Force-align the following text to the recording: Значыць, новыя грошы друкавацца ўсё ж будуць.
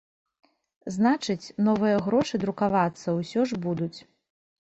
Значыць, 0.95 1.51
новыя 1.67 1.99
грошы 2.05 2.39
друкавацца 2.45 3.15
ўсё 3.19 3.45
ж 3.53 3.61
будуць. 3.67 3.93